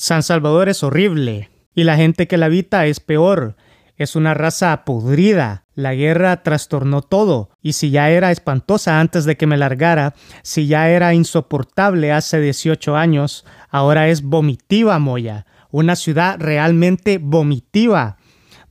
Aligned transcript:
San 0.00 0.22
Salvador 0.22 0.70
es 0.70 0.82
horrible 0.82 1.50
y 1.74 1.84
la 1.84 1.94
gente 1.94 2.26
que 2.26 2.38
la 2.38 2.46
habita 2.46 2.86
es 2.86 3.00
peor. 3.00 3.56
Es 3.96 4.16
una 4.16 4.32
raza 4.32 4.86
podrida. 4.86 5.66
La 5.74 5.94
guerra 5.94 6.42
trastornó 6.42 7.02
todo, 7.02 7.50
y 7.60 7.74
si 7.74 7.90
ya 7.90 8.08
era 8.08 8.30
espantosa 8.30 8.98
antes 8.98 9.26
de 9.26 9.36
que 9.36 9.46
me 9.46 9.58
largara, 9.58 10.14
si 10.42 10.66
ya 10.66 10.88
era 10.88 11.12
insoportable 11.12 12.12
hace 12.12 12.40
18 12.40 12.96
años, 12.96 13.44
ahora 13.68 14.08
es 14.08 14.22
vomitiva, 14.22 14.98
Moya. 14.98 15.44
Una 15.70 15.96
ciudad 15.96 16.38
realmente 16.40 17.18
vomitiva 17.18 18.16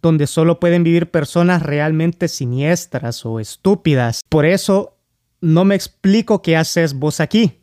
donde 0.01 0.25
solo 0.25 0.59
pueden 0.59 0.83
vivir 0.83 1.11
personas 1.11 1.61
realmente 1.61 2.27
siniestras 2.27 3.23
o 3.23 3.39
estúpidas. 3.39 4.21
Por 4.29 4.47
eso 4.47 4.97
no 5.41 5.63
me 5.63 5.75
explico 5.75 6.41
qué 6.41 6.57
haces 6.57 6.95
vos 6.95 7.19
aquí. 7.19 7.59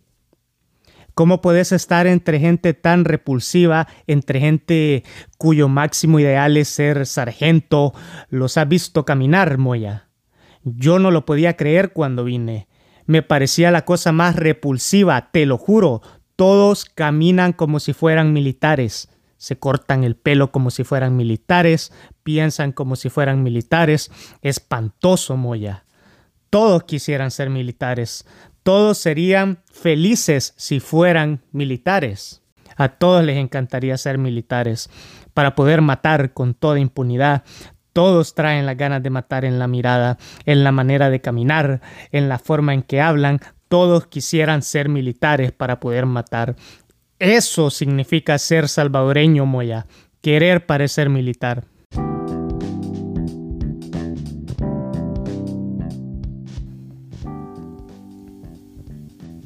¿Cómo 1.17 1.41
puedes 1.41 1.73
estar 1.73 2.07
entre 2.07 2.39
gente 2.39 2.75
tan 2.75 3.07
repulsiva, 3.07 3.89
entre 4.07 4.39
gente 4.39 5.03
cuyo 5.39 5.67
máximo 5.67 6.21
ideal 6.21 6.59
es 6.59 6.69
ser 6.69 7.07
sargento? 7.07 7.95
Los 8.29 8.59
has 8.59 8.69
visto 8.69 9.07
caminar, 9.07 9.57
Moya. 9.57 10.11
Yo 10.63 10.99
no 10.99 11.11
lo 11.11 11.25
podía 11.25 11.57
creer 11.57 11.95
cuando 11.95 12.23
vine. 12.23 12.69
Me 13.07 13.23
parecía 13.23 13.71
la 13.71 13.87
cosa 13.87 14.13
más 14.13 14.37
repulsiva, 14.37 15.31
te 15.31 15.47
lo 15.47 15.57
juro. 15.57 16.03
Todos 16.37 16.85
caminan 16.85 17.55
como 17.55 17.81
si 17.81 17.95
fueran 17.95 18.35
militares. 18.35 19.09
Se 19.39 19.59
cortan 19.59 20.05
el 20.05 20.17
pelo 20.17 20.53
como 20.53 20.71
si 20.71 20.85
fueran 20.85 21.17
militares, 21.17 21.95
piensan 22.25 22.73
como 22.73 22.95
si 22.95 23.09
fueran 23.09 23.43
militares. 23.43 24.11
Espantoso, 24.43 25.39
Moya. 25.39 25.87
Todos 26.51 26.85
quisieran 26.85 27.31
ser 27.31 27.49
militares. 27.49 28.27
Todos 28.67 28.99
serían 28.99 29.61
felices 29.71 30.53
si 30.57 30.81
fueran 30.81 31.41
militares. 31.53 32.43
A 32.77 32.89
todos 32.89 33.23
les 33.23 33.37
encantaría 33.37 33.97
ser 33.97 34.19
militares 34.19 34.91
para 35.35 35.55
poder 35.55 35.83
matar 35.83 36.33
con 36.33 36.53
toda 36.53 36.81
impunidad. 36.81 37.45
Todos 37.93 38.35
traen 38.35 38.67
las 38.67 38.77
ganas 38.77 39.05
de 39.05 39.11
matar 39.11 39.45
en 39.45 39.61
la 39.61 39.69
mirada, 39.69 40.19
en 40.47 40.65
la 40.65 40.73
manera 40.73 41.11
de 41.11 41.21
caminar, 41.21 41.81
en 42.11 42.29
la 42.29 42.41
forma 42.41 42.75
en 42.75 42.83
que 42.83 43.01
hablan. 43.01 43.39
Todos 43.69 44.09
quisieran 44.09 44.63
ser 44.63 44.89
militares 44.89 45.53
para 45.53 45.79
poder 45.79 46.05
matar. 46.07 46.57
Eso 47.21 47.71
significa 47.71 48.37
ser 48.37 48.69
salvadoreño, 48.69 49.47
Moya, 49.47 49.87
querer 50.21 50.67
parecer 50.67 51.09
militar. 51.09 51.63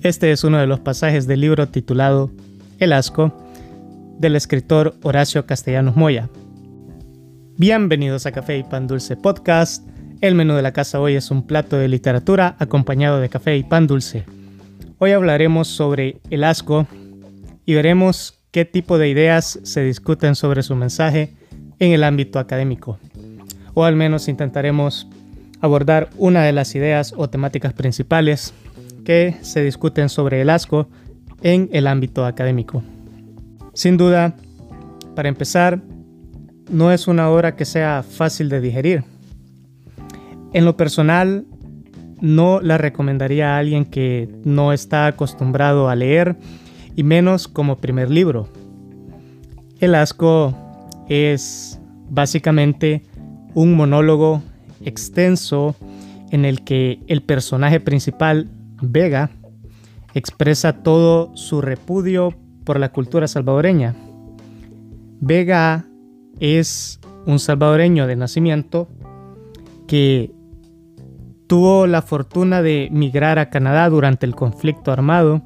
Este 0.03 0.33
es 0.33 0.45
uno 0.45 0.57
de 0.57 0.67
los 0.67 0.81
pasajes 0.81 1.27
del 1.27 1.43
libro 1.43 1.69
titulado 1.69 2.31
El 2.79 2.95
asco 2.95 3.37
del 4.19 4.35
escritor 4.35 4.95
Horacio 5.03 5.45
Castellanos 5.45 5.95
Moya. 5.95 6.31
Bienvenidos 7.59 8.25
a 8.25 8.33
Café 8.33 8.57
y 8.57 8.63
Pan 8.63 8.87
Dulce 8.87 9.19
Podcast. 9.19 9.87
El 10.23 10.37
menú 10.37 10.55
de 10.55 10.63
la 10.63 10.73
casa 10.73 11.01
hoy 11.01 11.17
es 11.17 11.31
un 11.31 11.47
plato 11.47 11.77
de 11.77 11.89
literatura 11.89 12.57
acompañado 12.59 13.21
de 13.21 13.29
café 13.29 13.59
y 13.59 13.63
pan 13.63 13.87
dulce. 13.87 14.25
Hoy 14.97 15.11
hablaremos 15.11 15.69
sobre 15.69 16.23
el 16.31 16.45
asco 16.45 16.87
y 17.67 17.75
veremos 17.75 18.41
qué 18.53 18.65
tipo 18.65 18.97
de 18.97 19.11
ideas 19.11 19.61
se 19.65 19.83
discuten 19.85 20.35
sobre 20.35 20.63
su 20.63 20.77
mensaje 20.77 21.35
en 21.79 21.93
el 21.93 22.05
ámbito 22.05 22.39
académico. 22.39 22.99
O 23.75 23.85
al 23.85 23.97
menos 23.97 24.29
intentaremos 24.29 25.07
abordar 25.61 26.09
una 26.17 26.43
de 26.43 26.53
las 26.53 26.75
ideas 26.75 27.13
o 27.15 27.29
temáticas 27.29 27.75
principales 27.75 28.55
que 29.05 29.37
se 29.43 29.63
discuten 29.63 30.09
sobre 30.09 30.41
el 30.41 30.51
asco 30.51 30.89
en 31.43 31.69
el 31.73 31.87
ámbito 31.87 32.25
académico. 32.25 32.83
Sin 33.73 33.97
duda, 33.97 34.37
para 35.15 35.29
empezar, 35.29 35.81
no 36.71 36.93
es 36.93 37.09
una 37.09 37.31
obra 37.31 37.57
que 37.57 37.65
sea 37.65 38.03
fácil 38.03 38.49
de 38.49 38.61
digerir. 38.61 39.05
En 40.53 40.65
lo 40.65 40.77
personal, 40.77 41.47
no 42.21 42.61
la 42.61 42.79
recomendaría 42.79 43.55
a 43.55 43.59
alguien 43.59 43.85
que 43.85 44.29
no 44.45 44.73
está 44.73 45.07
acostumbrado 45.07 45.89
a 45.89 45.97
leer 45.97 46.37
y 46.97 47.03
menos 47.03 47.49
como 47.49 47.79
primer 47.79 48.11
libro. 48.11 48.49
El 49.79 49.95
asco 49.95 50.55
es 51.09 51.81
básicamente 52.11 53.03
un 53.55 53.75
monólogo 53.75 54.43
extenso 54.85 55.75
en 56.31 56.45
el 56.45 56.63
que 56.63 57.01
el 57.07 57.23
personaje 57.23 57.81
principal 57.81 58.49
Vega 58.81 59.31
expresa 60.15 60.83
todo 60.83 61.31
su 61.37 61.61
repudio 61.61 62.35
por 62.65 62.79
la 62.79 62.91
cultura 62.91 63.29
salvadoreña. 63.29 63.95
Vega 65.21 65.85
es 66.39 67.01
un 67.27 67.39
salvadoreño 67.39 68.07
de 68.07 68.17
nacimiento 68.17 68.89
que 69.87 70.33
tuvo 71.47 71.87
la 71.87 72.03
fortuna 72.03 72.63
de 72.63 72.89
migrar 72.93 73.39
a 73.39 73.51
Canadá 73.51 73.89
durante 73.89 74.25
el 74.25 74.35
conflicto 74.35 74.93
armado 74.93 75.43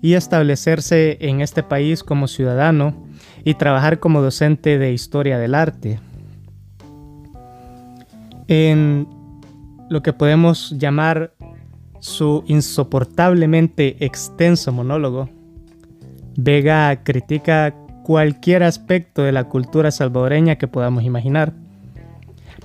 y 0.00 0.14
establecerse 0.14 1.18
en 1.20 1.40
este 1.40 1.62
país 1.62 2.02
como 2.02 2.28
ciudadano 2.28 3.06
y 3.44 3.54
trabajar 3.54 4.00
como 4.00 4.22
docente 4.22 4.78
de 4.78 4.92
historia 4.92 5.38
del 5.38 5.54
arte. 5.54 6.00
En 8.48 9.06
lo 9.88 10.02
que 10.02 10.12
podemos 10.12 10.74
llamar 10.78 11.34
su 12.04 12.44
insoportablemente 12.46 13.96
extenso 14.04 14.72
monólogo, 14.72 15.30
Vega 16.36 17.02
critica 17.02 17.74
cualquier 18.02 18.62
aspecto 18.62 19.22
de 19.22 19.32
la 19.32 19.44
cultura 19.44 19.90
salvadoreña 19.90 20.56
que 20.56 20.68
podamos 20.68 21.04
imaginar. 21.04 21.54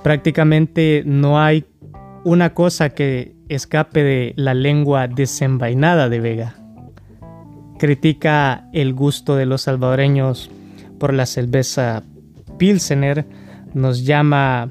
Prácticamente 0.03 1.03
no 1.05 1.39
hay 1.39 1.63
una 2.25 2.53
cosa 2.53 2.89
que 2.89 3.33
escape 3.47 4.03
de 4.03 4.33
la 4.35 4.53
lengua 4.53 5.07
desenvainada 5.07 6.09
de 6.09 6.19
Vega. 6.19 6.55
Critica 7.77 8.67
el 8.73 8.93
gusto 8.93 9.37
de 9.37 9.45
los 9.45 9.61
salvadoreños 9.61 10.51
por 10.99 11.13
la 11.13 11.25
cerveza 11.25 12.03
Pilsener, 12.57 13.25
nos 13.73 14.03
llama 14.03 14.67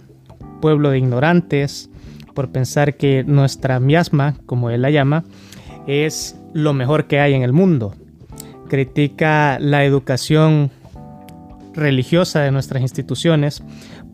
pueblo 0.61 0.91
de 0.91 0.99
ignorantes, 0.99 1.89
por 2.39 2.53
pensar 2.53 2.95
que 2.95 3.25
nuestra 3.25 3.81
miasma, 3.81 4.37
como 4.47 4.71
él 4.71 4.83
la 4.83 4.91
llama, 4.91 5.25
es 5.89 6.41
lo 6.55 6.73
mejor 6.73 7.09
que 7.09 7.19
hay 7.19 7.35
en 7.35 7.43
el 7.43 7.53
mundo. 7.53 7.97
Critica 8.69 9.59
la 9.61 9.85
educación 9.85 10.71
religiosa 11.75 12.43
de 12.43 12.53
nuestras 12.53 12.81
instituciones 12.83 13.65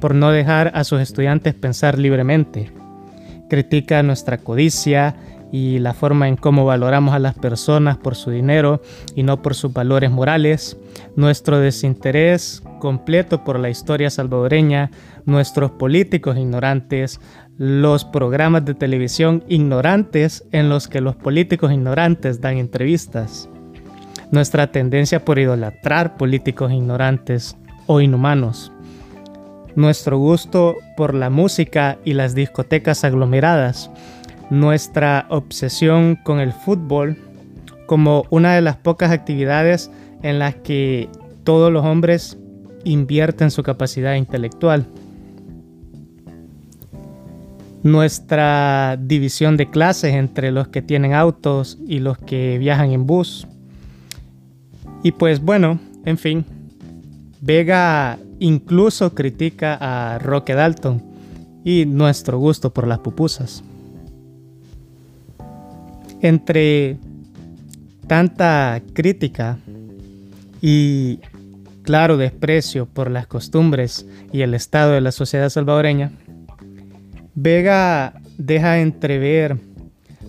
por 0.01 0.15
no 0.15 0.31
dejar 0.31 0.73
a 0.75 0.85
sus 0.85 1.03
estudiantes 1.03 1.53
pensar 1.53 1.99
libremente. 1.99 2.73
Critica 3.51 4.03
nuestra 4.03 4.39
codicia 4.39 5.17
y 5.53 5.79
la 5.81 5.93
forma 5.93 6.27
en 6.27 6.37
cómo 6.37 6.65
valoramos 6.65 7.15
a 7.15 7.19
las 7.19 7.35
personas 7.35 7.99
por 7.99 8.15
su 8.15 8.31
dinero 8.31 8.81
y 9.15 9.23
no 9.23 9.43
por 9.43 9.55
sus 9.55 9.71
valores 9.71 10.11
morales, 10.11 10.79
nuestro 11.17 11.61
desinterés 11.61 12.63
completo 12.81 13.45
por 13.45 13.59
la 13.59 13.71
historia 13.71 14.11
salvadoreña, 14.11 14.91
nuestros 15.25 15.71
políticos 15.73 16.37
ignorantes, 16.37 17.21
los 17.57 18.05
programas 18.05 18.65
de 18.65 18.75
televisión 18.75 19.45
ignorantes 19.49 20.45
en 20.51 20.69
los 20.69 20.89
que 20.89 21.01
los 21.01 21.17
políticos 21.17 21.73
ignorantes 21.73 22.41
dan 22.41 22.59
entrevistas, 22.59 23.49
nuestra 24.31 24.73
tendencia 24.73 25.25
por 25.25 25.39
idolatrar 25.39 26.17
políticos 26.17 26.73
ignorantes 26.73 27.57
o 27.87 28.01
inhumanos, 28.01 28.73
nuestro 29.77 30.19
gusto 30.19 30.77
por 30.97 31.15
la 31.15 31.31
música 31.31 31.99
y 32.05 32.15
las 32.15 32.35
discotecas 32.35 33.05
aglomeradas, 33.05 33.91
nuestra 34.51 35.27
obsesión 35.31 36.17
con 36.17 36.41
el 36.41 36.53
fútbol 36.53 37.17
como 37.87 38.25
una 38.31 38.55
de 38.55 38.63
las 38.63 38.77
pocas 38.77 39.11
actividades 39.11 39.91
en 40.25 40.41
las 40.41 40.57
que 40.57 41.09
todos 41.45 41.71
los 41.71 41.85
hombres 41.85 42.37
invierten 42.83 43.53
su 43.53 43.63
capacidad 43.63 44.17
intelectual 44.17 44.89
nuestra 47.85 48.99
división 48.99 49.59
de 49.59 49.69
clases 49.69 50.15
entre 50.15 50.51
los 50.51 50.69
que 50.69 50.81
tienen 50.81 51.13
autos 51.13 51.79
y 51.87 52.01
los 52.01 52.17
que 52.17 52.57
viajan 52.57 52.93
en 52.93 53.07
bus. 53.07 53.47
Y 55.03 55.13
pues 55.13 55.41
bueno, 55.41 55.79
en 56.07 56.17
fin, 56.17 56.47
Vega 57.43 58.19
incluso 58.39 59.15
critica 59.15 59.77
a 59.79 60.19
Roque 60.19 60.55
Dalton 60.55 61.03
y 61.63 61.85
nuestro 61.85 62.39
gusto 62.39 62.73
por 62.73 62.87
las 62.87 63.01
pupusas. 63.01 63.63
Entre 66.23 66.97
tanta 68.07 68.81
crítica 68.95 69.59
y 70.67 71.21
claro 71.83 72.17
desprecio 72.17 72.87
por 72.87 73.11
las 73.11 73.27
costumbres 73.27 74.07
y 74.33 74.41
el 74.41 74.55
estado 74.55 74.93
de 74.93 75.03
la 75.03 75.13
sociedad 75.13 75.51
salvadoreña, 75.51 76.13
Vega 77.35 78.15
deja 78.39 78.81
entrever 78.81 79.59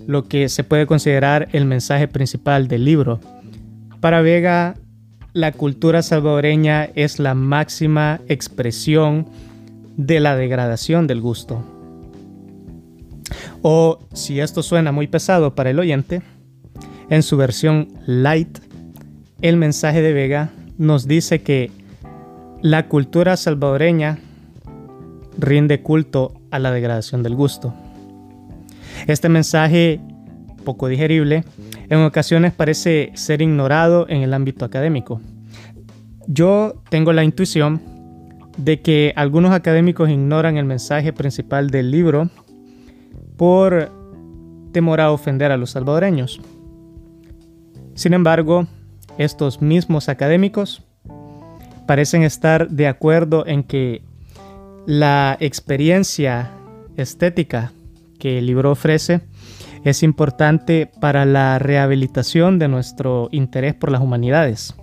lo 0.07 0.25
que 0.25 0.49
se 0.49 0.65
puede 0.65 0.87
considerar 0.87 1.47
el 1.53 1.63
mensaje 1.63 2.09
principal 2.09 2.67
del 2.67 2.83
libro. 2.83 3.21
Para 4.01 4.21
Vega, 4.21 4.75
la 5.31 5.53
cultura 5.53 6.01
salvadoreña 6.01 6.89
es 6.95 7.17
la 7.17 7.33
máxima 7.33 8.19
expresión 8.27 9.29
de 9.95 10.19
la 10.19 10.35
degradación 10.35 11.07
del 11.07 11.21
gusto. 11.21 11.63
O 13.61 13.99
si 14.13 14.41
esto 14.41 14.63
suena 14.63 14.91
muy 14.91 15.07
pesado 15.07 15.55
para 15.55 15.69
el 15.69 15.79
oyente, 15.79 16.21
en 17.09 17.23
su 17.23 17.37
versión 17.37 17.87
light, 18.05 18.64
el 19.41 19.57
mensaje 19.57 20.01
de 20.01 20.13
Vega 20.13 20.49
nos 20.77 21.07
dice 21.07 21.41
que 21.41 21.71
la 22.61 22.87
cultura 22.87 23.37
salvadoreña 23.37 24.19
rinde 25.37 25.81
culto 25.81 26.33
a 26.51 26.59
la 26.59 26.71
degradación 26.71 27.23
del 27.23 27.35
gusto. 27.35 27.73
Este 29.07 29.29
mensaje, 29.29 29.99
poco 30.63 30.87
digerible, 30.87 31.43
en 31.89 31.99
ocasiones 31.99 32.53
parece 32.53 33.11
ser 33.13 33.41
ignorado 33.41 34.07
en 34.09 34.21
el 34.21 34.33
ámbito 34.33 34.65
académico. 34.65 35.21
Yo 36.27 36.81
tengo 36.89 37.13
la 37.13 37.23
intuición 37.23 37.81
de 38.57 38.81
que 38.81 39.13
algunos 39.15 39.51
académicos 39.51 40.09
ignoran 40.09 40.57
el 40.57 40.65
mensaje 40.65 41.13
principal 41.13 41.69
del 41.69 41.91
libro 41.91 42.29
por 43.37 43.91
temor 44.71 45.01
a 45.01 45.11
ofender 45.11 45.51
a 45.51 45.57
los 45.57 45.71
salvadoreños. 45.71 46.41
Sin 47.93 48.13
embargo, 48.13 48.67
estos 49.17 49.61
mismos 49.61 50.09
académicos 50.09 50.83
parecen 51.85 52.23
estar 52.23 52.69
de 52.69 52.87
acuerdo 52.87 53.45
en 53.45 53.63
que 53.63 54.01
la 54.85 55.37
experiencia 55.39 56.51
estética 56.97 57.71
que 58.19 58.39
el 58.39 58.47
libro 58.47 58.71
ofrece 58.71 59.21
es 59.83 60.01
importante 60.01 60.89
para 60.99 61.25
la 61.25 61.59
rehabilitación 61.59 62.57
de 62.57 62.67
nuestro 62.67 63.29
interés 63.31 63.75
por 63.75 63.91
las 63.91 64.01
humanidades. 64.01 64.75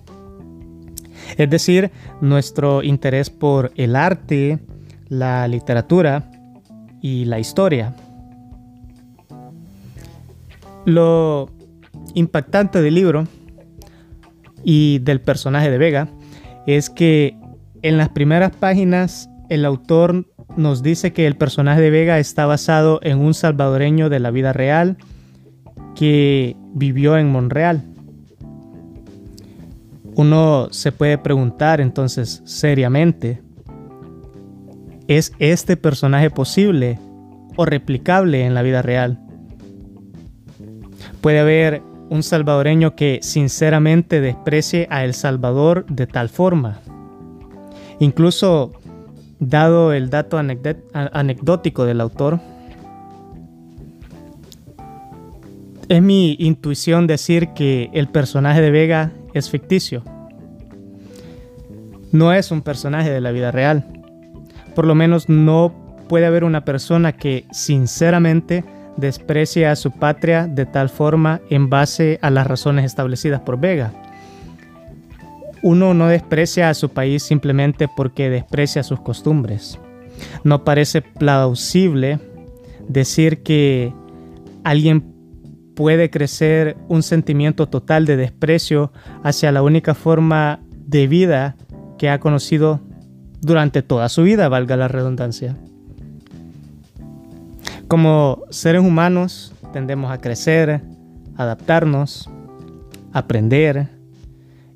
Es 1.37 1.51
decir, 1.51 1.91
nuestro 2.21 2.83
interés 2.83 3.31
por 3.31 3.73
el 3.77 3.97
arte, 3.97 4.61
la 5.09 5.47
literatura 5.49 6.31
y 7.01 7.25
la 7.25 7.41
historia. 7.41 7.95
Lo 10.85 11.51
impactante 12.15 12.81
del 12.81 12.95
libro 12.95 13.27
y 14.65 14.99
del 15.01 15.21
personaje 15.21 15.71
de 15.71 15.79
Vega 15.79 16.09
es 16.67 16.91
que 16.91 17.37
en 17.83 17.97
las 17.97 18.11
primeras 18.11 18.55
páginas 18.57 19.29
el 19.49 19.65
autor 19.65 20.27
nos 20.57 20.83
dice 20.83 21.13
que 21.13 21.27
el 21.27 21.37
personaje 21.37 21.81
de 21.81 21.91
Vega 21.91 22.19
está 22.19 22.47
basado 22.47 23.01
en 23.03 23.19
un 23.19 23.35
salvadoreño 23.35 24.09
de 24.09 24.21
la 24.21 24.31
vida 24.31 24.53
real 24.53 24.97
que 25.95 26.57
vivió 26.75 27.19
en 27.19 27.31
Monreal. 27.31 27.83
Uno 30.15 30.69
se 30.71 30.93
puede 30.93 31.17
preguntar 31.19 31.81
entonces 31.81 32.43
seriamente, 32.45 33.43
¿es 35.09 35.33
este 35.39 35.77
personaje 35.77 36.31
posible 36.31 36.99
o 37.57 37.65
replicable 37.65 38.45
en 38.45 38.55
la 38.55 38.63
vida 38.63 38.83
real? 38.83 39.19
Puede 41.21 41.41
haber 41.41 41.83
un 42.13 42.23
salvadoreño 42.23 42.95
que 42.95 43.21
sinceramente 43.23 44.21
desprecie 44.21 44.87
a 44.91 45.05
El 45.05 45.15
Salvador 45.15 45.87
de 45.87 46.07
tal 46.07 46.29
forma. 46.29 46.81
Incluso 47.99 48.73
Dado 49.45 49.93
el 49.93 50.09
dato 50.09 50.39
anecdótico 50.39 51.85
del 51.85 52.01
autor, 52.01 52.39
es 55.89 56.01
mi 56.01 56.37
intuición 56.39 57.09
decir 57.09 57.49
que 57.49 57.91
el 57.93 58.07
personaje 58.07 58.61
de 58.61 58.71
Vega 58.71 59.11
es 59.35 59.51
ficticio. 59.51 60.05
No 62.13 62.33
es 62.33 62.53
un 62.53 62.63
personaje 62.63 63.11
de 63.11 63.21
la 63.21 63.33
vida 63.33 63.51
real. 63.51 63.85
Por 64.77 64.87
lo 64.87 64.95
menos 64.95 65.29
no 65.29 65.75
puede 66.09 66.27
haber 66.27 66.45
una 66.45 66.65
persona 66.65 67.11
que 67.11 67.45
sinceramente 67.51 68.65
desprecie 68.97 69.67
a 69.67 69.77
su 69.77 69.91
patria 69.91 70.47
de 70.47 70.67
tal 70.67 70.89
forma 70.89 71.41
en 71.51 71.71
base 71.71 72.19
a 72.23 72.31
las 72.31 72.47
razones 72.47 72.85
establecidas 72.85 73.41
por 73.41 73.59
Vega. 73.59 73.93
Uno 75.63 75.95
no 75.95 76.09
desprecia 76.09 76.69
a 76.69 76.75
su 76.75 76.89
país 76.89 77.23
simplemente 77.23 77.89
porque 77.97 78.31
desprecia 78.31 78.83
sus 78.83 79.01
costumbres. 79.01 79.79
No 80.45 80.65
parece 80.65 81.03
plausible 81.03 82.19
decir 82.89 83.43
que 83.43 83.93
alguien 84.65 85.13
puede 85.75 86.11
crecer 86.11 86.77
un 86.89 87.03
sentimiento 87.03 87.69
total 87.69 88.07
de 88.07 88.17
desprecio 88.17 88.93
hacia 89.23 89.53
la 89.53 89.63
única 89.63 89.95
forma 89.95 90.61
de 90.87 91.07
vida 91.07 91.57
que 91.99 92.11
ha 92.11 92.21
conocido 92.21 92.81
durante 93.41 93.83
toda 93.83 94.09
su 94.09 94.23
vida, 94.23 94.49
valga 94.49 94.77
la 94.77 94.89
redundancia. 94.89 95.57
Como 97.93 98.45
seres 98.49 98.81
humanos 98.81 99.53
tendemos 99.75 100.11
a 100.11 100.17
crecer, 100.17 100.81
adaptarnos, 101.37 102.31
aprender 103.13 103.91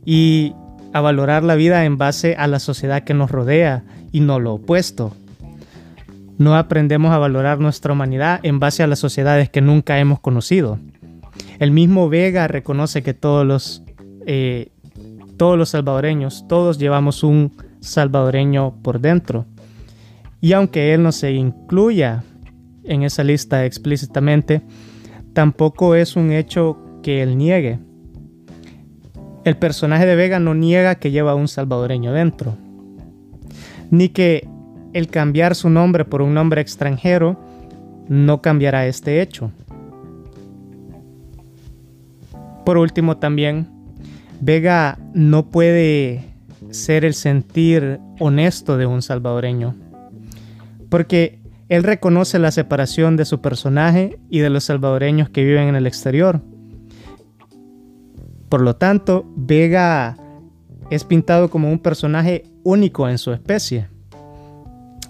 y 0.04 0.52
a 0.92 1.00
valorar 1.00 1.42
la 1.42 1.54
vida 1.54 1.86
en 1.86 1.96
base 1.96 2.34
a 2.36 2.46
la 2.46 2.58
sociedad 2.58 3.04
que 3.04 3.14
nos 3.14 3.30
rodea 3.30 3.84
y 4.12 4.20
no 4.20 4.38
lo 4.38 4.52
opuesto. 4.52 5.16
No 6.36 6.56
aprendemos 6.56 7.10
a 7.10 7.16
valorar 7.16 7.58
nuestra 7.58 7.94
humanidad 7.94 8.38
en 8.42 8.60
base 8.60 8.82
a 8.82 8.86
las 8.86 8.98
sociedades 8.98 9.48
que 9.48 9.62
nunca 9.62 9.98
hemos 9.98 10.20
conocido. 10.20 10.78
El 11.58 11.70
mismo 11.70 12.10
Vega 12.10 12.48
reconoce 12.48 13.02
que 13.02 13.14
todos 13.14 13.46
los, 13.46 13.82
eh, 14.26 14.72
todos 15.38 15.56
los 15.56 15.70
salvadoreños, 15.70 16.44
todos 16.48 16.76
llevamos 16.76 17.22
un 17.22 17.56
salvadoreño 17.80 18.74
por 18.82 19.00
dentro. 19.00 19.46
Y 20.42 20.52
aunque 20.52 20.92
él 20.92 21.02
no 21.02 21.12
se 21.12 21.32
incluya 21.32 22.22
en 22.86 23.02
esa 23.02 23.24
lista 23.24 23.64
explícitamente, 23.64 24.62
tampoco 25.32 25.94
es 25.94 26.16
un 26.16 26.32
hecho 26.32 26.78
que 27.02 27.22
él 27.22 27.36
niegue. 27.36 27.78
El 29.44 29.56
personaje 29.56 30.06
de 30.06 30.16
Vega 30.16 30.40
no 30.40 30.54
niega 30.54 30.96
que 30.96 31.10
lleva 31.10 31.34
un 31.34 31.48
salvadoreño 31.48 32.12
dentro, 32.12 32.56
ni 33.90 34.08
que 34.08 34.48
el 34.92 35.08
cambiar 35.08 35.54
su 35.54 35.70
nombre 35.70 36.04
por 36.04 36.22
un 36.22 36.34
nombre 36.34 36.60
extranjero 36.60 37.38
no 38.08 38.40
cambiará 38.42 38.86
este 38.86 39.20
hecho. 39.20 39.52
Por 42.64 42.78
último 42.78 43.18
también, 43.18 43.68
Vega 44.40 44.98
no 45.14 45.50
puede 45.50 46.24
ser 46.70 47.04
el 47.04 47.14
sentir 47.14 48.00
honesto 48.18 48.76
de 48.76 48.86
un 48.86 49.02
salvadoreño, 49.02 49.74
porque 50.88 51.40
él 51.68 51.82
reconoce 51.82 52.38
la 52.38 52.50
separación 52.50 53.16
de 53.16 53.24
su 53.24 53.40
personaje 53.40 54.18
y 54.30 54.40
de 54.40 54.50
los 54.50 54.64
salvadoreños 54.64 55.28
que 55.30 55.44
viven 55.44 55.68
en 55.68 55.76
el 55.76 55.86
exterior 55.86 56.42
por 58.48 58.60
lo 58.60 58.76
tanto, 58.76 59.24
Vega 59.36 60.16
es 60.90 61.04
pintado 61.04 61.50
como 61.50 61.70
un 61.70 61.80
personaje 61.80 62.44
único 62.62 63.08
en 63.08 63.18
su 63.18 63.32
especie. 63.32 63.88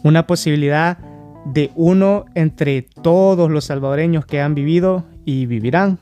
Una 0.03 0.27
posibilidad 0.27 0.99
de 1.45 1.71
uno 1.75 2.25
entre 2.35 2.83
todos 2.83 3.51
los 3.51 3.67
salvadoreños 3.67 4.25
que 4.27 4.41
han 4.41 4.55
vivido 4.55 5.05
y 5.25 5.47
vivirán. 5.47 5.99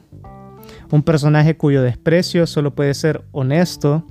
Un 0.91 1.03
personaje 1.03 1.57
cuyo 1.57 1.83
desprecio 1.83 2.47
solo 2.47 2.75
puede 2.75 2.95
ser 2.95 3.25
honesto 3.33 4.07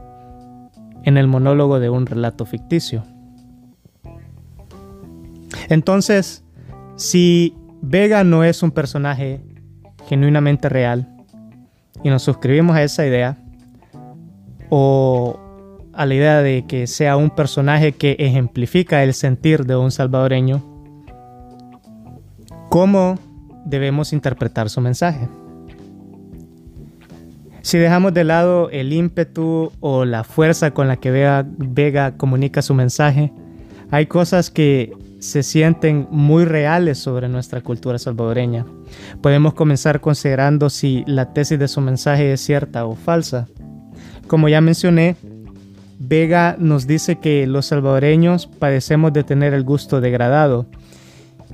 en 1.03 1.17
el 1.17 1.27
monólogo 1.27 1.79
de 1.79 1.89
un 1.89 2.05
relato 2.05 2.45
ficticio. 2.45 3.03
Entonces, 5.73 6.43
si 6.97 7.55
Vega 7.81 8.23
no 8.23 8.43
es 8.43 8.61
un 8.61 8.69
personaje 8.69 9.41
genuinamente 10.07 10.69
real, 10.69 11.09
y 12.03 12.09
nos 12.09 12.21
suscribimos 12.21 12.75
a 12.75 12.83
esa 12.83 13.07
idea 13.07 13.37
o 14.69 15.39
a 15.93 16.05
la 16.05 16.13
idea 16.13 16.41
de 16.43 16.65
que 16.67 16.85
sea 16.85 17.17
un 17.17 17.31
personaje 17.31 17.93
que 17.93 18.15
ejemplifica 18.19 19.03
el 19.03 19.15
sentir 19.15 19.65
de 19.65 19.75
un 19.75 19.89
salvadoreño, 19.89 20.61
¿cómo 22.69 23.17
debemos 23.65 24.13
interpretar 24.13 24.69
su 24.69 24.79
mensaje? 24.79 25.27
Si 27.61 27.79
dejamos 27.79 28.13
de 28.13 28.25
lado 28.25 28.69
el 28.69 28.93
ímpetu 28.93 29.71
o 29.79 30.05
la 30.05 30.23
fuerza 30.23 30.69
con 30.71 30.87
la 30.87 30.97
que 30.97 31.09
Vega, 31.09 31.47
Vega 31.47 32.15
comunica 32.15 32.61
su 32.61 32.75
mensaje, 32.75 33.33
hay 33.89 34.05
cosas 34.05 34.51
que 34.51 34.93
se 35.23 35.41
sienten 35.41 36.07
muy 36.11 36.43
reales 36.43 36.97
sobre 36.97 37.29
nuestra 37.29 37.61
cultura 37.61 37.97
salvadoreña. 37.97 38.65
Podemos 39.21 39.53
comenzar 39.53 40.01
considerando 40.01 40.69
si 40.69 41.03
la 41.07 41.33
tesis 41.33 41.57
de 41.57 41.69
su 41.69 41.79
mensaje 41.79 42.33
es 42.33 42.41
cierta 42.41 42.85
o 42.85 42.95
falsa. 42.95 43.47
Como 44.27 44.49
ya 44.49 44.59
mencioné, 44.59 45.15
Vega 45.97 46.57
nos 46.59 46.87
dice 46.87 47.19
que 47.19 47.47
los 47.47 47.67
salvadoreños 47.67 48.47
padecemos 48.47 49.13
de 49.13 49.23
tener 49.23 49.53
el 49.53 49.63
gusto 49.63 50.01
degradado 50.01 50.65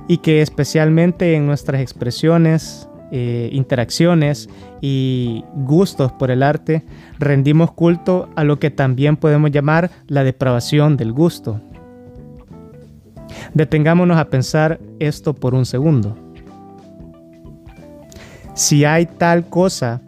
y 0.08 0.18
que 0.18 0.42
especialmente 0.42 1.36
en 1.36 1.46
nuestras 1.46 1.80
expresiones, 1.80 2.88
eh, 3.12 3.50
interacciones 3.52 4.48
y 4.80 5.44
gustos 5.54 6.10
por 6.10 6.32
el 6.32 6.42
arte, 6.42 6.84
rendimos 7.20 7.70
culto 7.70 8.28
a 8.34 8.42
lo 8.42 8.58
que 8.58 8.70
también 8.70 9.16
podemos 9.16 9.52
llamar 9.52 9.92
la 10.08 10.24
depravación 10.24 10.96
del 10.96 11.12
gusto. 11.12 11.60
Detengámonos 13.54 14.18
a 14.18 14.26
pensar 14.26 14.80
esto 14.98 15.34
por 15.34 15.54
un 15.54 15.66
segundo. 15.66 16.16
Si 18.54 18.84
hay 18.84 19.06
tal 19.06 19.48
cosa 19.48 20.02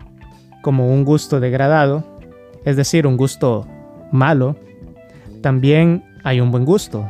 como 0.63 0.93
un 0.93 1.05
gusto 1.05 1.41
degradado, 1.41 2.05
es 2.65 2.77
decir, 2.77 3.07
un 3.07 3.17
gusto 3.17 3.67
malo, 4.13 4.57
también 5.41 6.05
hay 6.23 6.41
un 6.41 6.51
buen 6.51 6.65
gusto. 6.65 7.09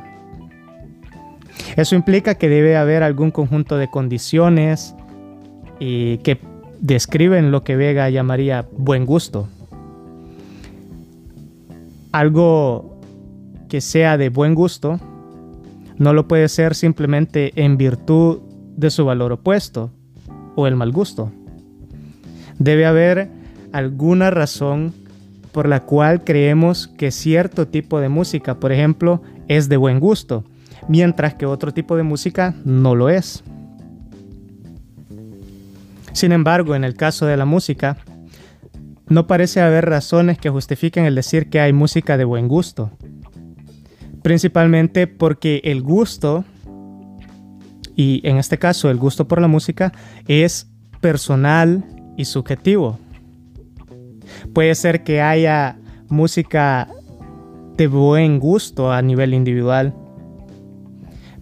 Eso 1.77 1.95
implica 1.95 2.35
que 2.35 2.49
debe 2.49 2.77
haber 2.77 3.03
algún 3.03 3.31
conjunto 3.31 3.77
de 3.77 3.91
condiciones 3.91 4.95
y 5.79 6.19
que 6.19 6.39
describen 6.81 7.51
lo 7.51 7.65
que 7.65 7.77
Vega 7.77 8.09
llamaría 8.11 8.67
buen 8.73 9.07
gusto. 9.07 9.49
Algo 12.13 13.01
que 13.69 13.81
sea 13.81 14.19
de 14.19 14.29
buen 14.29 14.55
gusto 14.55 15.01
no 15.99 16.13
lo 16.13 16.29
puede 16.29 16.49
ser 16.49 16.75
simplemente 16.75 17.53
en 17.63 17.77
virtud 17.77 18.41
de 18.77 18.91
su 18.91 19.05
valor 19.05 19.33
opuesto 19.33 19.93
o 20.57 20.67
el 20.67 20.77
mal 20.77 20.93
gusto. 20.93 21.33
Debe 22.59 22.87
haber 22.87 23.31
alguna 23.73 24.31
razón 24.31 24.93
por 25.53 25.69
la 25.69 25.85
cual 25.85 26.25
creemos 26.25 26.89
que 26.89 27.11
cierto 27.11 27.69
tipo 27.69 28.01
de 28.01 28.09
música, 28.09 28.59
por 28.59 28.73
ejemplo, 28.73 29.23
es 29.49 29.69
de 29.69 29.77
buen 29.77 30.01
gusto, 30.01 30.45
mientras 30.89 31.35
que 31.35 31.47
otro 31.47 31.73
tipo 31.73 31.97
de 31.97 32.03
música 32.03 32.55
no 32.65 32.95
lo 32.95 33.11
es. 33.11 33.45
Sin 36.13 36.33
embargo, 36.33 36.75
en 36.75 36.85
el 36.85 36.95
caso 36.95 37.27
de 37.27 37.37
la 37.37 37.45
música, 37.45 37.99
no 39.09 39.27
parece 39.27 39.61
haber 39.61 39.87
razones 39.87 40.39
que 40.39 40.51
justifiquen 40.51 41.05
el 41.05 41.15
decir 41.15 41.51
que 41.51 41.61
hay 41.61 41.73
música 41.73 42.17
de 42.17 42.25
buen 42.25 42.49
gusto. 42.49 42.91
Principalmente 44.23 45.07
porque 45.07 45.61
el 45.65 45.83
gusto, 45.83 46.45
y 47.97 48.21
en 48.25 48.37
este 48.39 48.59
caso 48.59 48.91
el 48.91 48.97
gusto 48.97 49.27
por 49.27 49.41
la 49.41 49.49
música, 49.49 49.93
es 50.29 50.69
personal 51.01 51.85
y 52.17 52.25
subjetivo. 52.25 52.99
Puede 54.55 54.75
ser 54.75 55.03
que 55.03 55.21
haya 55.21 55.77
música 56.09 56.89
de 57.77 57.87
buen 57.87 58.39
gusto 58.39 58.93
a 58.93 59.03
nivel 59.03 59.35
individual, 59.35 59.95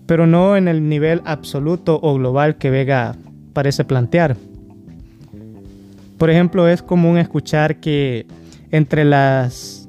pero 0.06 0.26
no 0.26 0.56
en 0.56 0.68
el 0.68 0.88
nivel 0.88 1.20
absoluto 1.24 2.00
o 2.02 2.14
global 2.14 2.56
que 2.56 2.70
Vega 2.70 3.16
parece 3.52 3.84
plantear. 3.84 4.36
Por 6.18 6.30
ejemplo, 6.30 6.68
es 6.68 6.82
común 6.82 7.18
escuchar 7.18 7.80
que 7.80 8.26
entre 8.70 9.04
las 9.04 9.79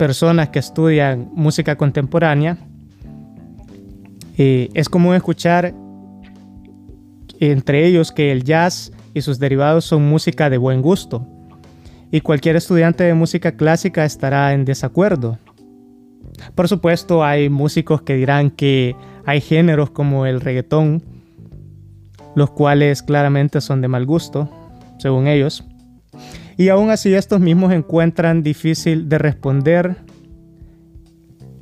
personas 0.00 0.48
que 0.48 0.58
estudian 0.58 1.28
música 1.34 1.76
contemporánea, 1.76 2.56
eh, 4.38 4.70
es 4.72 4.88
común 4.88 5.14
escuchar 5.14 5.74
entre 7.38 7.86
ellos 7.86 8.10
que 8.10 8.32
el 8.32 8.42
jazz 8.42 8.92
y 9.12 9.20
sus 9.20 9.38
derivados 9.38 9.84
son 9.84 10.08
música 10.08 10.48
de 10.48 10.56
buen 10.56 10.80
gusto 10.80 11.26
y 12.10 12.22
cualquier 12.22 12.56
estudiante 12.56 13.04
de 13.04 13.12
música 13.12 13.52
clásica 13.52 14.06
estará 14.06 14.54
en 14.54 14.64
desacuerdo. 14.64 15.38
Por 16.54 16.66
supuesto, 16.66 17.22
hay 17.22 17.50
músicos 17.50 18.00
que 18.00 18.14
dirán 18.14 18.50
que 18.50 18.96
hay 19.26 19.42
géneros 19.42 19.90
como 19.90 20.24
el 20.24 20.40
reggaetón, 20.40 21.02
los 22.34 22.50
cuales 22.52 23.02
claramente 23.02 23.60
son 23.60 23.82
de 23.82 23.88
mal 23.88 24.06
gusto, 24.06 24.48
según 24.98 25.26
ellos. 25.26 25.62
Y 26.60 26.68
aún 26.68 26.90
así 26.90 27.14
estos 27.14 27.40
mismos 27.40 27.72
encuentran 27.72 28.42
difícil 28.42 29.08
de 29.08 29.16
responder 29.16 29.96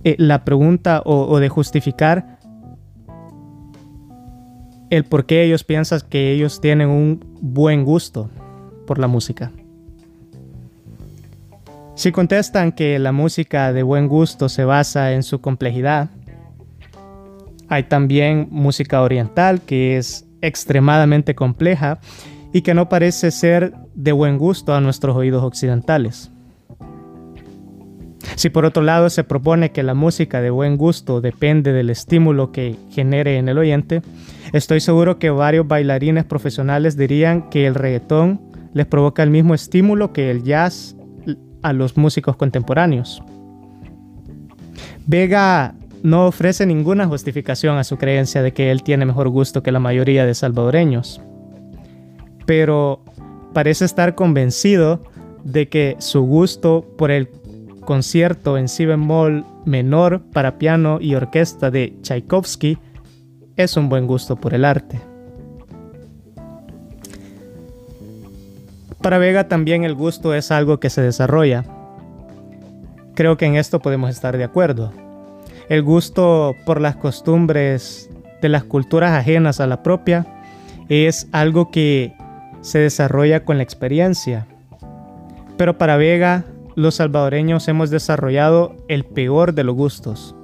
eh, 0.02 0.16
la 0.18 0.44
pregunta 0.44 1.02
o 1.04 1.38
de 1.38 1.48
justificar 1.48 2.40
el 4.90 5.04
por 5.04 5.24
qué 5.24 5.44
ellos 5.44 5.62
piensan 5.62 6.00
que 6.10 6.32
ellos 6.32 6.60
tienen 6.60 6.88
un 6.88 7.24
buen 7.40 7.84
gusto 7.84 8.28
por 8.88 8.98
la 8.98 9.06
música. 9.06 9.52
Si 11.94 12.10
contestan 12.10 12.72
que 12.72 12.98
la 12.98 13.12
música 13.12 13.72
de 13.72 13.84
buen 13.84 14.08
gusto 14.08 14.48
se 14.48 14.64
basa 14.64 15.12
en 15.12 15.22
su 15.22 15.40
complejidad, 15.40 16.10
hay 17.68 17.84
también 17.84 18.48
música 18.50 19.00
oriental 19.00 19.60
que 19.60 19.96
es 19.96 20.26
extremadamente 20.40 21.36
compleja 21.36 22.00
y 22.52 22.62
que 22.62 22.74
no 22.74 22.88
parece 22.88 23.30
ser 23.30 23.74
de 23.94 24.12
buen 24.12 24.38
gusto 24.38 24.74
a 24.74 24.80
nuestros 24.80 25.16
oídos 25.16 25.42
occidentales. 25.42 26.30
Si 28.36 28.50
por 28.50 28.64
otro 28.64 28.82
lado 28.82 29.10
se 29.10 29.24
propone 29.24 29.72
que 29.72 29.82
la 29.82 29.94
música 29.94 30.40
de 30.40 30.50
buen 30.50 30.76
gusto 30.76 31.20
depende 31.20 31.72
del 31.72 31.90
estímulo 31.90 32.52
que 32.52 32.76
genere 32.90 33.38
en 33.38 33.48
el 33.48 33.58
oyente, 33.58 34.02
estoy 34.52 34.80
seguro 34.80 35.18
que 35.18 35.30
varios 35.30 35.66
bailarines 35.66 36.24
profesionales 36.24 36.96
dirían 36.96 37.50
que 37.50 37.66
el 37.66 37.74
reggaetón 37.74 38.40
les 38.74 38.86
provoca 38.86 39.22
el 39.22 39.30
mismo 39.30 39.54
estímulo 39.54 40.12
que 40.12 40.30
el 40.30 40.42
jazz 40.42 40.96
a 41.62 41.72
los 41.72 41.96
músicos 41.96 42.36
contemporáneos. 42.36 43.22
Vega 45.06 45.74
no 46.02 46.26
ofrece 46.26 46.66
ninguna 46.66 47.06
justificación 47.06 47.76
a 47.78 47.84
su 47.84 47.96
creencia 47.96 48.42
de 48.42 48.52
que 48.52 48.70
él 48.70 48.82
tiene 48.82 49.06
mejor 49.06 49.28
gusto 49.30 49.62
que 49.62 49.72
la 49.72 49.80
mayoría 49.80 50.26
de 50.26 50.34
salvadoreños, 50.34 51.20
pero 52.48 53.04
parece 53.52 53.84
estar 53.84 54.14
convencido 54.14 55.02
de 55.44 55.68
que 55.68 55.96
su 55.98 56.22
gusto 56.22 56.82
por 56.96 57.10
el 57.10 57.28
concierto 57.82 58.56
en 58.56 58.68
si 58.68 58.86
bemol 58.86 59.44
menor 59.66 60.22
para 60.32 60.56
piano 60.56 60.96
y 60.98 61.14
orquesta 61.14 61.70
de 61.70 61.92
Tchaikovsky 62.00 62.78
es 63.56 63.76
un 63.76 63.90
buen 63.90 64.06
gusto 64.06 64.36
por 64.36 64.54
el 64.54 64.64
arte. 64.64 64.98
Para 69.02 69.18
Vega 69.18 69.46
también 69.46 69.84
el 69.84 69.94
gusto 69.94 70.32
es 70.32 70.50
algo 70.50 70.80
que 70.80 70.88
se 70.88 71.02
desarrolla. 71.02 71.66
Creo 73.14 73.36
que 73.36 73.44
en 73.44 73.56
esto 73.56 73.80
podemos 73.80 74.08
estar 74.08 74.38
de 74.38 74.44
acuerdo. 74.44 74.90
El 75.68 75.82
gusto 75.82 76.56
por 76.64 76.80
las 76.80 76.96
costumbres 76.96 78.08
de 78.40 78.48
las 78.48 78.64
culturas 78.64 79.12
ajenas 79.12 79.60
a 79.60 79.66
la 79.66 79.82
propia 79.82 80.26
es 80.88 81.28
algo 81.32 81.70
que 81.70 82.16
se 82.68 82.78
desarrolla 82.78 83.44
con 83.44 83.56
la 83.56 83.62
experiencia. 83.62 84.46
Pero 85.56 85.78
para 85.78 85.96
Vega, 85.96 86.44
los 86.76 86.96
salvadoreños 86.96 87.66
hemos 87.66 87.90
desarrollado 87.90 88.76
el 88.88 89.04
peor 89.04 89.54
de 89.54 89.64
los 89.64 89.74
gustos. 89.74 90.36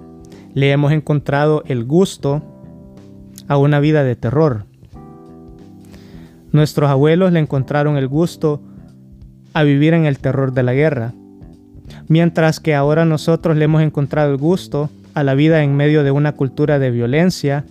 Le 0.55 0.73
hemos 0.73 0.93
encontrado 0.93 1.63
el 1.67 1.85
gusto 1.85 2.43
a 3.47 3.59
una 3.59 3.79
vida 3.79 4.05
de 4.05 4.17
terror. 4.17 4.65
Nuestros 6.51 6.91
abuelos 6.91 7.33
le 7.33 7.41
encontraron 7.41 7.97
el 7.97 8.09
gusto 8.09 8.63
a 9.53 9.63
vivir 9.63 9.93
en 9.93 10.07
el 10.07 10.19
terror 10.19 10.53
de 10.53 10.63
la 10.63 10.73
guerra, 10.73 11.13
mientras 12.09 12.59
que 12.59 12.75
ahora 12.75 13.05
nosotros 13.05 13.57
le 13.57 13.67
hemos 13.67 13.83
encontrado 13.83 14.33
el 14.33 14.39
gusto 14.39 14.89
a 15.13 15.23
la 15.25 15.35
vida 15.35 15.63
en 15.63 15.77
medio 15.77 16.03
de 16.03 16.11
una 16.11 16.33
cultura 16.33 16.79
de 16.79 16.91
violencia 16.91 17.65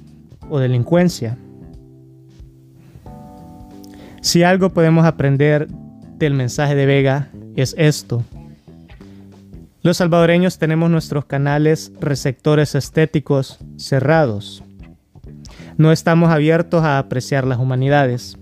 o 0.50 0.60
delincuencia. 0.60 1.38
Si 4.24 4.42
algo 4.42 4.70
podemos 4.70 5.06
aprender 5.06 5.68
del 6.18 6.34
mensaje 6.34 6.76
de 6.76 6.86
Vega 6.86 7.28
es 7.58 7.76
esto. 7.78 8.24
Los 9.82 9.98
salvadoreños 9.98 10.58
tenemos 10.58 10.90
nuestros 10.90 11.26
canales 11.26 11.92
receptores 12.00 12.74
estéticos 12.74 13.60
cerrados. 13.76 14.64
No 15.78 15.92
estamos 15.92 16.32
abiertos 16.32 16.86
a 16.86 17.00
apreciar 17.00 17.46
las 17.46 17.60
humanidades 17.60 18.38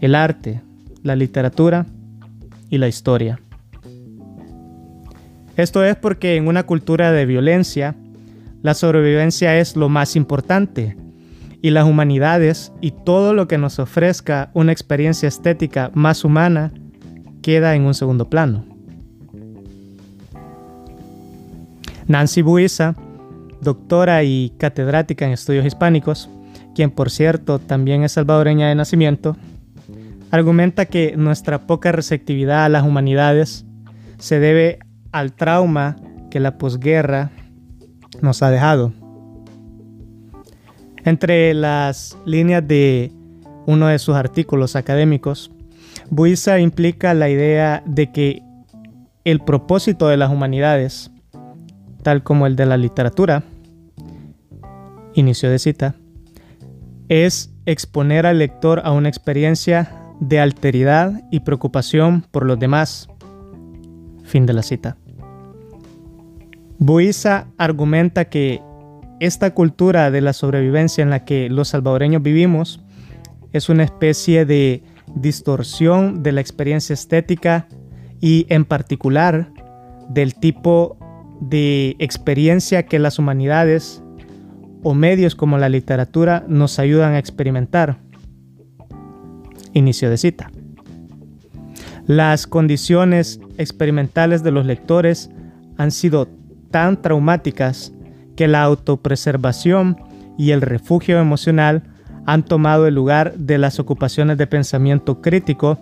el 0.00 0.16
arte, 0.16 0.60
la 1.04 1.14
literatura 1.14 1.86
y 2.68 2.78
la 2.78 2.88
historia. 2.88 3.38
Esto 5.56 5.84
es 5.84 5.94
porque 5.94 6.34
en 6.34 6.48
una 6.48 6.64
cultura 6.64 7.12
de 7.12 7.26
violencia, 7.26 7.94
la 8.62 8.74
sobrevivencia 8.74 9.56
es 9.56 9.76
lo 9.76 9.88
más 9.88 10.16
importante 10.16 10.96
y 11.62 11.70
las 11.70 11.84
humanidades 11.86 12.72
y 12.80 12.92
todo 12.92 13.34
lo 13.34 13.48
que 13.48 13.58
nos 13.58 13.78
ofrezca 13.78 14.50
una 14.54 14.72
experiencia 14.72 15.28
estética 15.28 15.90
más 15.94 16.24
humana 16.24 16.72
queda 17.42 17.74
en 17.74 17.82
un 17.82 17.94
segundo 17.94 18.28
plano. 18.28 18.64
Nancy 22.06 22.42
Buiza, 22.42 22.94
doctora 23.60 24.22
y 24.22 24.52
catedrática 24.58 25.26
en 25.26 25.32
estudios 25.32 25.66
hispánicos, 25.66 26.30
quien 26.74 26.90
por 26.90 27.10
cierto 27.10 27.58
también 27.58 28.02
es 28.02 28.12
salvadoreña 28.12 28.68
de 28.68 28.74
nacimiento, 28.74 29.36
argumenta 30.30 30.86
que 30.86 31.16
nuestra 31.16 31.66
poca 31.66 31.92
receptividad 31.92 32.64
a 32.64 32.68
las 32.68 32.84
humanidades 32.84 33.66
se 34.18 34.38
debe 34.40 34.78
al 35.12 35.32
trauma 35.32 35.96
que 36.30 36.40
la 36.40 36.58
posguerra 36.58 37.30
nos 38.22 38.42
ha 38.42 38.50
dejado. 38.50 38.92
Entre 41.08 41.54
las 41.54 42.18
líneas 42.26 42.68
de 42.68 43.10
uno 43.64 43.86
de 43.86 43.98
sus 43.98 44.14
artículos 44.14 44.76
académicos, 44.76 45.50
Buisa 46.10 46.60
implica 46.60 47.14
la 47.14 47.30
idea 47.30 47.82
de 47.86 48.12
que 48.12 48.42
el 49.24 49.40
propósito 49.40 50.08
de 50.08 50.18
las 50.18 50.30
humanidades, 50.30 51.10
tal 52.02 52.22
como 52.22 52.46
el 52.46 52.56
de 52.56 52.66
la 52.66 52.76
literatura, 52.76 53.42
inicio 55.14 55.48
de 55.48 55.58
cita, 55.58 55.94
es 57.08 57.54
exponer 57.64 58.26
al 58.26 58.38
lector 58.38 58.82
a 58.84 58.92
una 58.92 59.08
experiencia 59.08 59.90
de 60.20 60.40
alteridad 60.40 61.22
y 61.30 61.40
preocupación 61.40 62.20
por 62.30 62.44
los 62.44 62.58
demás. 62.58 63.08
Fin 64.24 64.44
de 64.44 64.52
la 64.52 64.62
cita. 64.62 64.98
Buiza 66.78 67.46
argumenta 67.56 68.26
que 68.26 68.60
esta 69.20 69.52
cultura 69.52 70.10
de 70.10 70.20
la 70.20 70.32
sobrevivencia 70.32 71.02
en 71.02 71.10
la 71.10 71.24
que 71.24 71.48
los 71.48 71.68
salvadoreños 71.68 72.22
vivimos 72.22 72.80
es 73.52 73.68
una 73.68 73.84
especie 73.84 74.44
de 74.44 74.82
distorsión 75.14 76.22
de 76.22 76.32
la 76.32 76.40
experiencia 76.40 76.94
estética 76.94 77.66
y 78.20 78.46
en 78.48 78.64
particular 78.64 79.52
del 80.08 80.34
tipo 80.34 80.96
de 81.40 81.96
experiencia 81.98 82.84
que 82.84 82.98
las 82.98 83.18
humanidades 83.18 84.02
o 84.82 84.94
medios 84.94 85.34
como 85.34 85.58
la 85.58 85.68
literatura 85.68 86.44
nos 86.48 86.78
ayudan 86.78 87.14
a 87.14 87.18
experimentar. 87.18 87.98
Inicio 89.72 90.10
de 90.10 90.16
cita. 90.16 90.50
Las 92.06 92.46
condiciones 92.46 93.40
experimentales 93.58 94.42
de 94.42 94.50
los 94.50 94.66
lectores 94.66 95.30
han 95.76 95.90
sido 95.90 96.28
tan 96.70 97.00
traumáticas 97.02 97.92
que 98.38 98.46
la 98.46 98.62
autopreservación 98.62 99.96
y 100.38 100.52
el 100.52 100.60
refugio 100.60 101.18
emocional 101.18 101.82
han 102.24 102.44
tomado 102.44 102.86
el 102.86 102.94
lugar 102.94 103.34
de 103.34 103.58
las 103.58 103.80
ocupaciones 103.80 104.38
de 104.38 104.46
pensamiento 104.46 105.20
crítico 105.20 105.76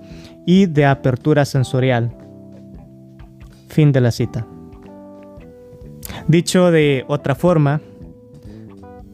y 0.47 0.65
de 0.65 0.87
apertura 0.87 1.45
sensorial. 1.45 2.17
Fin 3.69 3.93
de 3.93 4.01
la 4.01 4.11
cita. 4.11 4.47
Dicho 6.29 6.71
de 6.71 7.05
otra 7.09 7.35
forma, 7.35 7.83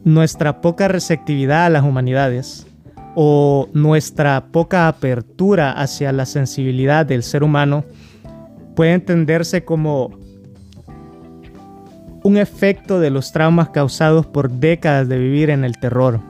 nuestra 0.05 0.61
poca 0.61 0.87
receptividad 0.87 1.65
a 1.65 1.69
las 1.69 1.83
humanidades 1.83 2.65
o 3.13 3.67
nuestra 3.73 4.45
poca 4.53 4.87
apertura 4.87 5.73
hacia 5.73 6.13
la 6.13 6.25
sensibilidad 6.25 7.05
del 7.05 7.23
ser 7.23 7.43
humano 7.43 7.83
puede 8.73 8.93
entenderse 8.93 9.65
como 9.65 10.22
un 12.23 12.37
efecto 12.37 12.99
de 12.99 13.09
los 13.09 13.31
traumas 13.31 13.69
causados 13.69 14.25
por 14.25 14.49
décadas 14.49 15.07
de 15.09 15.19
vivir 15.19 15.49
en 15.49 15.63
el 15.63 15.77
terror, 15.77 16.21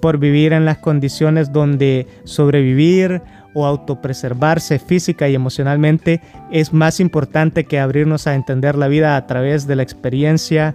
por 0.00 0.18
vivir 0.18 0.52
en 0.52 0.64
las 0.64 0.78
condiciones 0.78 1.52
donde 1.52 2.06
sobrevivir 2.24 3.22
o 3.54 3.66
autopreservarse 3.66 4.78
física 4.78 5.28
y 5.28 5.34
emocionalmente 5.34 6.20
es 6.50 6.72
más 6.72 7.00
importante 7.00 7.64
que 7.64 7.80
abrirnos 7.80 8.26
a 8.26 8.34
entender 8.34 8.76
la 8.76 8.88
vida 8.88 9.16
a 9.16 9.26
través 9.26 9.66
de 9.66 9.76
la 9.76 9.82
experiencia 9.82 10.74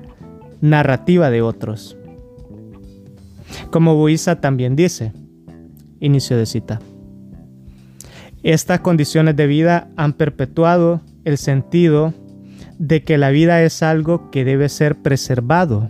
narrativa 0.61 1.29
de 1.29 1.41
otros. 1.41 1.97
Como 3.71 3.95
Buiza 3.95 4.41
también 4.41 4.75
dice, 4.75 5.13
inicio 5.99 6.37
de 6.37 6.45
cita. 6.45 6.79
Estas 8.43 8.81
condiciones 8.81 9.35
de 9.35 9.47
vida 9.47 9.89
han 9.95 10.13
perpetuado 10.13 11.01
el 11.23 11.37
sentido 11.37 12.13
de 12.77 13.03
que 13.03 13.17
la 13.17 13.29
vida 13.29 13.63
es 13.63 13.83
algo 13.83 14.29
que 14.31 14.43
debe 14.43 14.69
ser 14.69 14.95
preservado 14.95 15.89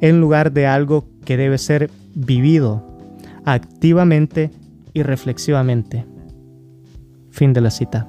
en 0.00 0.20
lugar 0.20 0.52
de 0.52 0.66
algo 0.66 1.08
que 1.24 1.36
debe 1.36 1.58
ser 1.58 1.90
vivido 2.14 2.84
activamente 3.44 4.50
y 4.92 5.02
reflexivamente. 5.02 6.04
Fin 7.30 7.52
de 7.52 7.60
la 7.60 7.70
cita. 7.70 8.08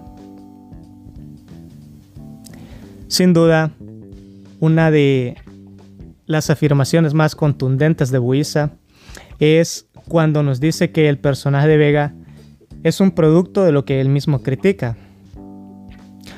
Sin 3.07 3.33
duda, 3.33 3.71
una 4.59 4.91
de 4.91 5.37
las 6.25 6.49
afirmaciones 6.49 7.13
más 7.13 7.35
contundentes 7.35 8.11
de 8.11 8.17
Buiza 8.17 8.71
es 9.39 9.87
cuando 10.07 10.43
nos 10.43 10.59
dice 10.59 10.91
que 10.91 11.09
el 11.09 11.17
personaje 11.17 11.67
de 11.67 11.77
Vega 11.77 12.13
es 12.83 12.99
un 12.99 13.11
producto 13.11 13.63
de 13.63 13.71
lo 13.71 13.85
que 13.85 14.01
él 14.01 14.09
mismo 14.09 14.41
critica. 14.41 14.97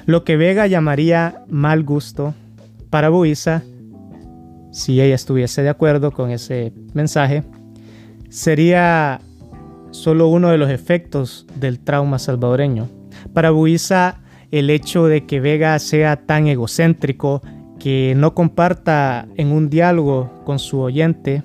Lo 0.10 0.24
que 0.24 0.38
Vega 0.38 0.66
llamaría 0.66 1.44
mal 1.50 1.84
gusto 1.84 2.34
para 2.90 3.10
Buiza, 3.10 3.62
si 4.72 5.00
ella 5.00 5.14
estuviese 5.14 5.62
de 5.62 5.70
acuerdo 5.70 6.10
con 6.10 6.32
ese 6.32 6.74
mensaje, 6.96 7.44
sería 8.28 9.22
solo 9.92 10.28
uno 10.30 10.50
de 10.50 10.58
los 10.58 10.72
efectos 10.72 11.46
del 11.58 11.78
trauma 11.78 12.18
salvadoreño. 12.18 12.90
Para 13.36 13.52
Buiza, 13.52 14.22
el 14.50 14.72
hecho 14.72 15.06
de 15.06 15.28
que 15.28 15.40
Vega 15.40 15.78
sea 15.78 16.16
tan 16.26 16.48
egocéntrico 16.48 17.44
que 17.78 18.16
no 18.18 18.34
comparta 18.34 19.28
en 19.36 19.52
un 19.52 19.70
diálogo 19.70 20.42
con 20.44 20.58
su 20.58 20.80
oyente 20.80 21.44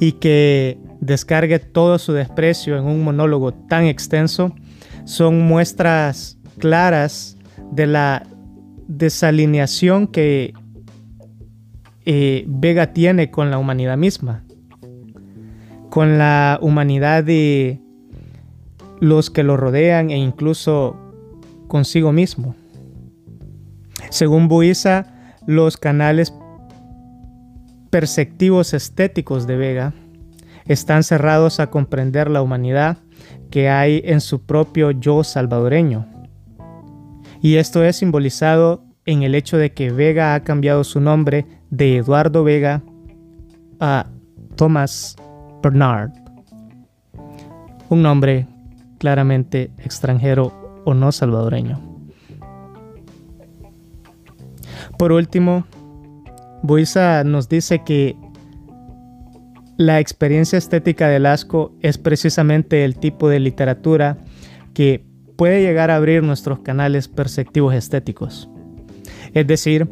y 0.00 0.12
que 0.12 0.78
descargue 1.00 1.58
todo 1.58 1.98
su 1.98 2.14
desprecio 2.14 2.78
en 2.78 2.84
un 2.84 3.04
monólogo 3.04 3.52
tan 3.52 3.84
extenso 3.84 4.54
son 5.04 5.42
muestras 5.42 6.38
claras 6.58 7.36
de 7.72 7.86
la 7.86 8.26
desalineación 8.86 10.06
que 10.06 10.54
eh, 12.04 12.44
Vega 12.46 12.92
tiene 12.92 13.30
con 13.30 13.50
la 13.50 13.58
humanidad 13.58 13.96
misma, 13.96 14.44
con 15.90 16.18
la 16.18 16.58
humanidad 16.60 17.24
de 17.24 17.80
los 19.00 19.30
que 19.30 19.42
lo 19.42 19.56
rodean 19.56 20.10
e 20.10 20.18
incluso 20.18 20.96
consigo 21.68 22.12
mismo. 22.12 22.54
Según 24.10 24.48
Buiza, 24.48 25.06
los 25.46 25.76
canales 25.76 26.32
perceptivos 27.90 28.74
estéticos 28.74 29.46
de 29.46 29.56
Vega 29.56 29.94
están 30.66 31.02
cerrados 31.04 31.60
a 31.60 31.68
comprender 31.68 32.30
la 32.30 32.42
humanidad 32.42 32.98
que 33.50 33.68
hay 33.68 34.02
en 34.04 34.20
su 34.20 34.42
propio 34.42 34.90
yo 34.90 35.24
salvadoreño. 35.24 36.13
Y 37.44 37.56
esto 37.56 37.84
es 37.84 37.96
simbolizado 37.96 38.82
en 39.04 39.22
el 39.22 39.34
hecho 39.34 39.58
de 39.58 39.74
que 39.74 39.90
Vega 39.90 40.34
ha 40.34 40.42
cambiado 40.44 40.82
su 40.82 40.98
nombre 40.98 41.44
de 41.68 41.98
Eduardo 41.98 42.42
Vega 42.42 42.82
a 43.80 44.06
Thomas 44.56 45.14
Bernard. 45.62 46.10
Un 47.90 48.00
nombre 48.00 48.46
claramente 48.96 49.70
extranjero 49.76 50.54
o 50.86 50.94
no 50.94 51.12
salvadoreño. 51.12 51.78
Por 54.98 55.12
último, 55.12 55.66
Buiza 56.62 57.24
nos 57.24 57.50
dice 57.50 57.82
que 57.84 58.16
la 59.76 60.00
experiencia 60.00 60.56
estética 60.56 61.08
del 61.08 61.26
asco 61.26 61.74
es 61.82 61.98
precisamente 61.98 62.86
el 62.86 62.96
tipo 62.96 63.28
de 63.28 63.38
literatura 63.38 64.16
que 64.72 65.04
puede 65.36 65.62
llegar 65.62 65.90
a 65.90 65.96
abrir 65.96 66.22
nuestros 66.22 66.60
canales 66.60 67.08
perceptivos 67.08 67.74
estéticos. 67.74 68.48
Es 69.32 69.46
decir, 69.46 69.88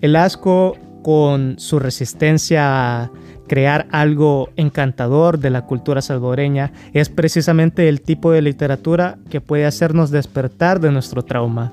el 0.00 0.16
asco 0.16 0.76
con 1.02 1.58
su 1.58 1.78
resistencia 1.78 3.02
a 3.02 3.10
crear 3.46 3.86
algo 3.90 4.48
encantador 4.56 5.38
de 5.38 5.50
la 5.50 5.66
cultura 5.66 6.00
salvadoreña 6.00 6.72
es 6.94 7.10
precisamente 7.10 7.88
el 7.88 8.00
tipo 8.00 8.32
de 8.32 8.40
literatura 8.40 9.18
que 9.28 9.42
puede 9.42 9.66
hacernos 9.66 10.10
despertar 10.10 10.80
de 10.80 10.90
nuestro 10.90 11.22
trauma 11.22 11.72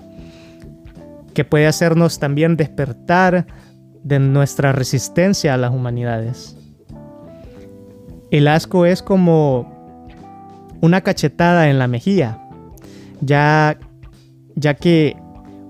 que 1.33 1.45
puede 1.45 1.67
hacernos 1.67 2.19
también 2.19 2.57
despertar 2.57 3.47
de 4.03 4.19
nuestra 4.19 4.71
resistencia 4.71 5.53
a 5.53 5.57
las 5.57 5.71
humanidades. 5.71 6.57
El 8.31 8.47
asco 8.47 8.85
es 8.85 9.01
como 9.01 9.97
una 10.81 11.01
cachetada 11.01 11.69
en 11.69 11.79
la 11.79 11.87
mejilla, 11.87 12.39
ya, 13.21 13.77
que 14.79 15.15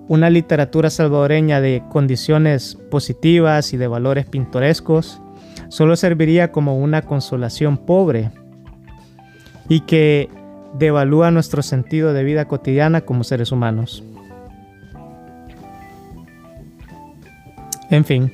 una 0.07 0.29
literatura 0.29 0.89
salvadoreña 0.89 1.61
de 1.61 1.83
condiciones 1.89 2.77
positivas 2.89 3.73
y 3.73 3.77
de 3.77 3.87
valores 3.87 4.25
pintorescos 4.25 5.21
solo 5.69 5.95
serviría 5.95 6.51
como 6.51 6.77
una 6.77 7.03
consolación 7.03 7.77
pobre 7.77 8.31
y 9.69 9.81
que 9.81 10.29
devalúa 10.77 11.31
nuestro 11.31 11.61
sentido 11.61 12.13
de 12.13 12.23
vida 12.23 12.45
cotidiana 12.45 13.01
como 13.01 13.23
seres 13.23 13.51
humanos. 13.51 14.03
En 17.89 18.05
fin, 18.05 18.33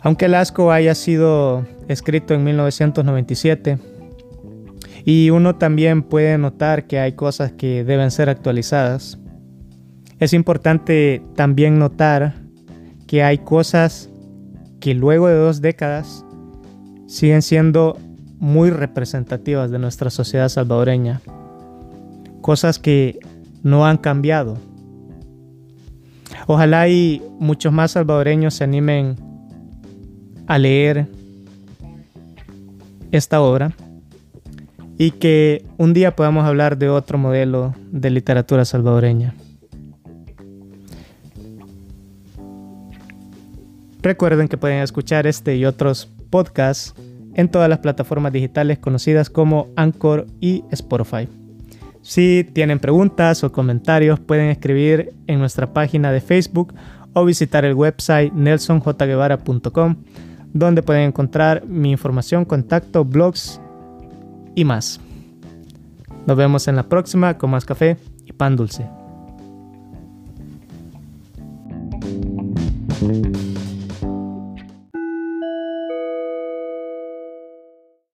aunque 0.00 0.26
el 0.26 0.34
asco 0.34 0.70
haya 0.72 0.94
sido 0.94 1.64
escrito 1.88 2.34
en 2.34 2.44
1997, 2.44 3.78
y 5.08 5.30
uno 5.30 5.54
también 5.54 6.02
puede 6.02 6.36
notar 6.36 6.88
que 6.88 6.98
hay 6.98 7.12
cosas 7.12 7.52
que 7.52 7.84
deben 7.84 8.10
ser 8.10 8.28
actualizadas, 8.28 9.20
es 10.18 10.32
importante 10.32 11.22
también 11.36 11.78
notar 11.78 12.34
que 13.06 13.22
hay 13.22 13.38
cosas 13.38 14.10
que 14.80 14.94
luego 14.94 15.28
de 15.28 15.36
dos 15.36 15.60
décadas 15.60 16.24
siguen 17.06 17.42
siendo 17.42 17.96
muy 18.40 18.70
representativas 18.70 19.70
de 19.70 19.78
nuestra 19.78 20.10
sociedad 20.10 20.48
salvadoreña. 20.48 21.20
Cosas 22.40 22.80
que 22.80 23.20
no 23.62 23.86
han 23.86 23.98
cambiado. 23.98 24.58
Ojalá 26.48 26.88
y 26.88 27.22
muchos 27.38 27.72
más 27.72 27.92
salvadoreños 27.92 28.54
se 28.54 28.64
animen 28.64 29.14
a 30.48 30.58
leer 30.58 31.06
esta 33.12 33.40
obra 33.40 33.72
y 34.98 35.12
que 35.12 35.64
un 35.76 35.92
día 35.92 36.16
podamos 36.16 36.46
hablar 36.46 36.78
de 36.78 36.88
otro 36.88 37.18
modelo 37.18 37.74
de 37.90 38.10
literatura 38.10 38.64
salvadoreña. 38.64 39.34
Recuerden 44.02 44.48
que 44.48 44.56
pueden 44.56 44.82
escuchar 44.82 45.26
este 45.26 45.56
y 45.56 45.64
otros 45.64 46.08
podcasts 46.30 46.94
en 47.34 47.50
todas 47.50 47.68
las 47.68 47.80
plataformas 47.80 48.32
digitales 48.32 48.78
conocidas 48.78 49.28
como 49.28 49.68
Anchor 49.76 50.26
y 50.40 50.64
Spotify. 50.70 51.28
Si 52.02 52.48
tienen 52.52 52.78
preguntas 52.78 53.42
o 53.42 53.50
comentarios 53.50 54.20
pueden 54.20 54.48
escribir 54.48 55.12
en 55.26 55.40
nuestra 55.40 55.72
página 55.72 56.12
de 56.12 56.20
Facebook 56.20 56.72
o 57.12 57.24
visitar 57.24 57.64
el 57.64 57.74
website 57.74 58.32
nelsonjguevara.com 58.32 59.96
donde 60.52 60.82
pueden 60.82 61.08
encontrar 61.08 61.66
mi 61.66 61.90
información, 61.90 62.44
contacto, 62.44 63.04
blogs 63.04 63.60
y 64.56 64.64
más. 64.64 64.98
Nos 66.26 66.36
vemos 66.36 66.66
en 66.66 66.74
la 66.74 66.82
próxima 66.82 67.38
con 67.38 67.50
más 67.50 67.64
café 67.64 67.96
y 68.24 68.32
pan 68.32 68.56
dulce. 68.56 68.84